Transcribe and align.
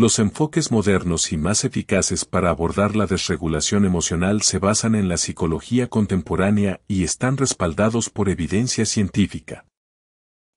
Los 0.00 0.18
enfoques 0.18 0.72
modernos 0.72 1.30
y 1.30 1.36
más 1.36 1.62
eficaces 1.62 2.24
para 2.24 2.48
abordar 2.48 2.96
la 2.96 3.04
desregulación 3.04 3.84
emocional 3.84 4.40
se 4.40 4.58
basan 4.58 4.94
en 4.94 5.08
la 5.08 5.18
psicología 5.18 5.90
contemporánea 5.90 6.80
y 6.88 7.04
están 7.04 7.36
respaldados 7.36 8.08
por 8.08 8.30
evidencia 8.30 8.86
científica. 8.86 9.66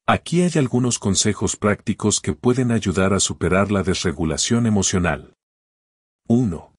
Aquí 0.07 0.43
hay 0.43 0.51
algunos 0.55 0.97
consejos 0.97 1.57
prácticos 1.57 2.21
que 2.21 2.31
pueden 2.31 2.71
ayudar 2.71 3.13
a 3.13 3.19
superar 3.19 3.69
la 3.69 3.83
desregulación 3.83 4.65
emocional. 4.65 5.33
1. 6.29 6.73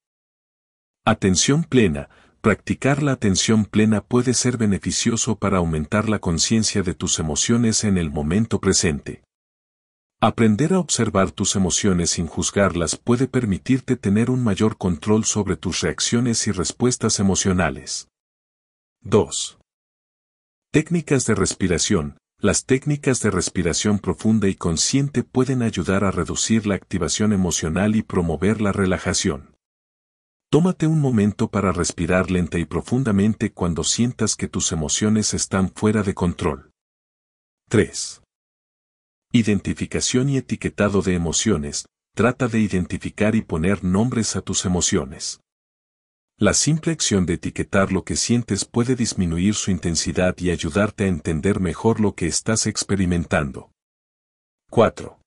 Atención 1.04 1.64
plena. 1.64 2.08
Practicar 2.40 3.02
la 3.02 3.12
atención 3.12 3.66
plena 3.66 4.00
puede 4.00 4.32
ser 4.32 4.56
beneficioso 4.56 5.36
para 5.36 5.58
aumentar 5.58 6.08
la 6.08 6.18
conciencia 6.18 6.82
de 6.82 6.94
tus 6.94 7.18
emociones 7.18 7.84
en 7.84 7.98
el 7.98 8.10
momento 8.10 8.58
presente. 8.58 9.23
Aprender 10.26 10.72
a 10.72 10.78
observar 10.78 11.32
tus 11.32 11.54
emociones 11.54 12.08
sin 12.12 12.28
juzgarlas 12.28 12.96
puede 12.96 13.28
permitirte 13.28 13.94
tener 13.94 14.30
un 14.30 14.42
mayor 14.42 14.78
control 14.78 15.26
sobre 15.26 15.58
tus 15.58 15.82
reacciones 15.82 16.46
y 16.46 16.50
respuestas 16.50 17.20
emocionales. 17.20 18.08
2. 19.02 19.58
Técnicas 20.72 21.26
de 21.26 21.34
respiración. 21.34 22.16
Las 22.40 22.64
técnicas 22.64 23.20
de 23.20 23.32
respiración 23.32 23.98
profunda 23.98 24.48
y 24.48 24.54
consciente 24.54 25.24
pueden 25.24 25.60
ayudar 25.60 26.04
a 26.04 26.10
reducir 26.10 26.66
la 26.66 26.76
activación 26.76 27.34
emocional 27.34 27.94
y 27.94 28.02
promover 28.02 28.62
la 28.62 28.72
relajación. 28.72 29.54
Tómate 30.50 30.86
un 30.86 31.02
momento 31.02 31.48
para 31.48 31.70
respirar 31.70 32.30
lenta 32.30 32.58
y 32.58 32.64
profundamente 32.64 33.52
cuando 33.52 33.84
sientas 33.84 34.36
que 34.36 34.48
tus 34.48 34.72
emociones 34.72 35.34
están 35.34 35.70
fuera 35.70 36.02
de 36.02 36.14
control. 36.14 36.70
3. 37.68 38.23
Identificación 39.36 40.28
y 40.28 40.36
etiquetado 40.36 41.02
de 41.02 41.14
emociones. 41.14 41.86
Trata 42.14 42.46
de 42.46 42.60
identificar 42.60 43.34
y 43.34 43.42
poner 43.42 43.82
nombres 43.82 44.36
a 44.36 44.42
tus 44.42 44.64
emociones. 44.64 45.40
La 46.38 46.54
simple 46.54 46.92
acción 46.92 47.26
de 47.26 47.34
etiquetar 47.34 47.90
lo 47.90 48.04
que 48.04 48.14
sientes 48.14 48.64
puede 48.64 48.94
disminuir 48.94 49.54
su 49.54 49.72
intensidad 49.72 50.36
y 50.38 50.52
ayudarte 50.52 51.02
a 51.02 51.06
entender 51.08 51.58
mejor 51.58 51.98
lo 51.98 52.14
que 52.14 52.28
estás 52.28 52.68
experimentando. 52.68 53.72
4. 54.70 55.18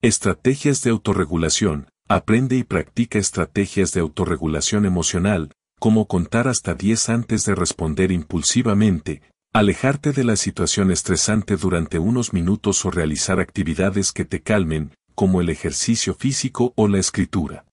Estrategias 0.00 0.82
de 0.82 0.88
autorregulación. 0.88 1.90
Aprende 2.08 2.56
y 2.56 2.64
practica 2.64 3.18
estrategias 3.18 3.92
de 3.92 4.00
autorregulación 4.00 4.86
emocional, 4.86 5.52
como 5.78 6.06
contar 6.08 6.48
hasta 6.48 6.72
10 6.72 7.10
antes 7.10 7.44
de 7.44 7.54
responder 7.54 8.12
impulsivamente, 8.12 9.20
Alejarte 9.56 10.10
de 10.10 10.24
la 10.24 10.34
situación 10.34 10.90
estresante 10.90 11.56
durante 11.56 12.00
unos 12.00 12.32
minutos 12.32 12.84
o 12.84 12.90
realizar 12.90 13.38
actividades 13.38 14.10
que 14.10 14.24
te 14.24 14.42
calmen, 14.42 14.90
como 15.14 15.40
el 15.40 15.48
ejercicio 15.48 16.12
físico 16.12 16.72
o 16.74 16.88
la 16.88 16.98
escritura. 16.98 17.64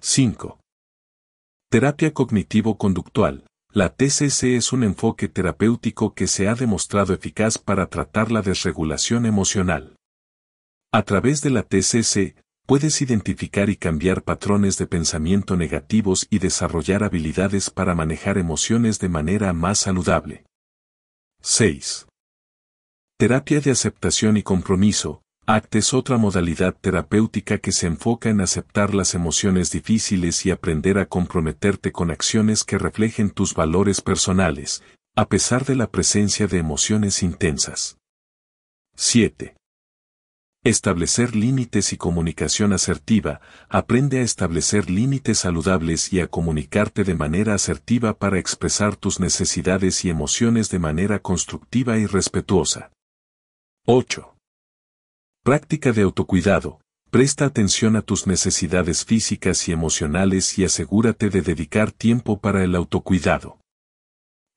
5. 0.00 0.58
Terapia 1.70 2.12
cognitivo-conductual. 2.12 3.46
La 3.72 3.90
TCC 3.90 4.56
es 4.56 4.72
un 4.72 4.82
enfoque 4.82 5.28
terapéutico 5.28 6.12
que 6.12 6.26
se 6.26 6.48
ha 6.48 6.56
demostrado 6.56 7.14
eficaz 7.14 7.56
para 7.56 7.86
tratar 7.86 8.32
la 8.32 8.42
desregulación 8.42 9.26
emocional. 9.26 9.94
A 10.92 11.04
través 11.04 11.40
de 11.40 11.50
la 11.50 11.62
TCC, 11.62 12.34
puedes 12.66 13.00
identificar 13.00 13.70
y 13.70 13.76
cambiar 13.76 14.24
patrones 14.24 14.76
de 14.76 14.88
pensamiento 14.88 15.56
negativos 15.56 16.26
y 16.30 16.40
desarrollar 16.40 17.04
habilidades 17.04 17.70
para 17.70 17.94
manejar 17.94 18.38
emociones 18.38 18.98
de 18.98 19.08
manera 19.08 19.52
más 19.52 19.78
saludable. 19.78 20.46
6. 21.42 22.06
Terapia 23.18 23.60
de 23.60 23.70
aceptación 23.70 24.36
y 24.36 24.42
compromiso. 24.42 25.22
ACT 25.46 25.76
es 25.76 25.94
otra 25.94 26.18
modalidad 26.18 26.76
terapéutica 26.78 27.56
que 27.56 27.72
se 27.72 27.86
enfoca 27.86 28.28
en 28.28 28.42
aceptar 28.42 28.94
las 28.94 29.14
emociones 29.14 29.70
difíciles 29.70 30.44
y 30.44 30.50
aprender 30.50 30.98
a 30.98 31.06
comprometerte 31.06 31.92
con 31.92 32.10
acciones 32.10 32.62
que 32.62 32.76
reflejen 32.76 33.30
tus 33.30 33.54
valores 33.54 34.02
personales, 34.02 34.82
a 35.16 35.30
pesar 35.30 35.64
de 35.64 35.76
la 35.76 35.90
presencia 35.90 36.46
de 36.46 36.58
emociones 36.58 37.22
intensas. 37.22 37.96
7. 38.96 39.56
Establecer 40.62 41.34
límites 41.34 41.94
y 41.94 41.96
comunicación 41.96 42.74
asertiva. 42.74 43.40
Aprende 43.70 44.18
a 44.18 44.22
establecer 44.22 44.90
límites 44.90 45.38
saludables 45.38 46.12
y 46.12 46.20
a 46.20 46.26
comunicarte 46.26 47.02
de 47.02 47.14
manera 47.14 47.54
asertiva 47.54 48.18
para 48.18 48.38
expresar 48.38 48.94
tus 48.94 49.20
necesidades 49.20 50.04
y 50.04 50.10
emociones 50.10 50.68
de 50.68 50.78
manera 50.78 51.18
constructiva 51.20 51.96
y 51.96 52.04
respetuosa. 52.04 52.92
8. 53.86 54.36
Práctica 55.42 55.92
de 55.92 56.02
autocuidado. 56.02 56.82
Presta 57.10 57.46
atención 57.46 57.96
a 57.96 58.02
tus 58.02 58.26
necesidades 58.26 59.06
físicas 59.06 59.66
y 59.66 59.72
emocionales 59.72 60.58
y 60.58 60.64
asegúrate 60.64 61.30
de 61.30 61.40
dedicar 61.40 61.90
tiempo 61.90 62.38
para 62.38 62.62
el 62.62 62.74
autocuidado. 62.74 63.58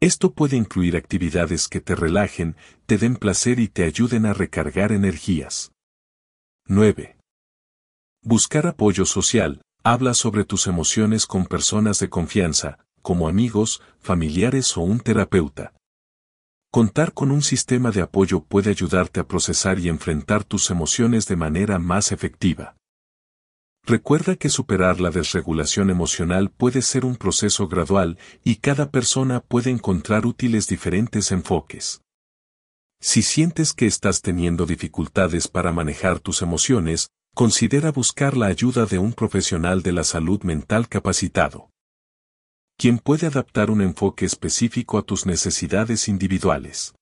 Esto 0.02 0.34
puede 0.34 0.58
incluir 0.58 0.98
actividades 0.98 1.70
que 1.70 1.80
te 1.80 1.96
relajen, 1.96 2.58
te 2.88 2.98
den 2.98 3.16
placer 3.16 3.62
y 3.62 3.70
te 3.70 3.86
ayuden 3.86 4.26
a 4.26 4.34
recargar 4.34 4.92
energías. 4.92 5.73
9. 6.68 7.18
Buscar 8.24 8.68
apoyo 8.68 9.06
social. 9.06 9.62
Habla 9.84 10.14
sobre 10.14 10.46
tus 10.46 10.68
emociones 10.68 11.26
con 11.26 11.46
personas 11.46 12.00
de 12.00 12.10
confianza, 12.10 12.80
como 13.02 13.28
amigos, 13.28 13.82
familiares 14.00 14.78
o 14.78 14.82
un 14.82 15.02
terapeuta. 15.02 15.74
Contar 16.72 17.12
con 17.12 17.32
un 17.32 17.42
sistema 17.42 17.92
de 17.92 18.02
apoyo 18.02 18.46
puede 18.46 18.70
ayudarte 18.70 19.20
a 19.20 19.28
procesar 19.28 19.78
y 19.78 19.90
enfrentar 19.90 20.46
tus 20.46 20.72
emociones 20.72 21.28
de 21.28 21.36
manera 21.36 21.80
más 21.80 22.14
efectiva. 22.14 22.78
Recuerda 23.86 24.38
que 24.38 24.48
superar 24.48 25.02
la 25.02 25.10
desregulación 25.10 25.90
emocional 25.90 26.50
puede 26.50 26.82
ser 26.82 27.04
un 27.04 27.18
proceso 27.18 27.68
gradual 27.68 28.18
y 28.42 28.56
cada 28.56 28.90
persona 28.90 29.42
puede 29.42 29.70
encontrar 29.70 30.26
útiles 30.26 30.68
diferentes 30.68 31.34
enfoques. 31.34 32.00
Si 33.06 33.22
sientes 33.22 33.74
que 33.74 33.86
estás 33.86 34.22
teniendo 34.22 34.66
dificultades 34.66 35.50
para 35.50 35.74
manejar 35.74 36.22
tus 36.22 36.42
emociones, 36.42 37.10
considera 37.36 37.92
buscar 37.92 38.38
la 38.38 38.46
ayuda 38.46 38.86
de 38.86 38.98
un 38.98 39.12
profesional 39.12 39.84
de 39.84 39.92
la 39.92 40.06
salud 40.06 40.42
mental 40.44 40.88
capacitado. 40.88 41.70
Quien 42.78 43.00
puede 43.00 43.28
adaptar 43.28 43.72
un 43.72 43.82
enfoque 43.82 44.26
específico 44.26 44.98
a 44.98 45.02
tus 45.02 45.26
necesidades 45.26 46.08
individuales. 46.08 46.96